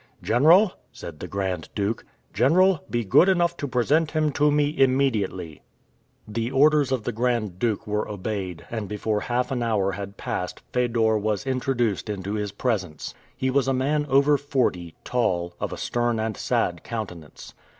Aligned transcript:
"General," 0.23 0.73
said 0.91 1.19
the 1.19 1.27
Grand 1.27 1.69
Duke, 1.75 2.03
"General, 2.33 2.83
be 2.89 3.05
good 3.05 3.29
enough 3.29 3.55
to 3.57 3.67
present 3.67 4.09
him 4.09 4.31
to 4.31 4.49
me 4.49 4.73
immediately." 4.75 5.61
The 6.27 6.49
orders 6.49 6.91
of 6.91 7.03
the 7.03 7.11
Grand 7.11 7.59
Duke 7.59 7.85
were 7.85 8.09
obeyed, 8.09 8.65
and 8.71 8.87
before 8.89 9.19
half 9.19 9.51
an 9.51 9.61
hour 9.61 9.91
had 9.91 10.17
passed, 10.17 10.63
Fedor 10.73 11.19
was 11.19 11.45
introduced 11.45 12.09
into 12.09 12.33
his 12.33 12.51
presence. 12.51 13.13
He 13.37 13.51
was 13.51 13.67
a 13.67 13.73
man 13.75 14.07
over 14.09 14.37
forty, 14.39 14.95
tall, 15.03 15.53
of 15.59 15.71
a 15.71 15.77
stern 15.77 16.19
and 16.19 16.35
sad 16.35 16.83
countenance. 16.83 17.53